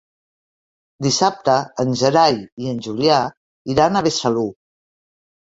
[1.07, 3.21] Dissabte en Gerai i en Julià
[3.75, 4.49] iran a Besalú.